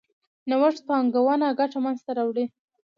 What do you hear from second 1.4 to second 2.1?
ګټه منځ